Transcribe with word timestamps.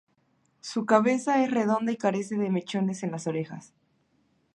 Su 0.61 0.87
cabeza 0.87 1.43
es 1.43 1.51
redonda 1.51 1.91
y 1.91 1.95
carece 1.95 2.35
de 2.35 2.49
mechones 2.49 3.03
en 3.03 3.11
las 3.11 3.27
orejas. 3.27 3.71